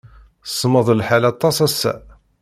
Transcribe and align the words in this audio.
Semmeḍ 0.47 0.87
lḥal 0.99 1.23
aṭas 1.31 1.57
ass-a. 1.67 1.93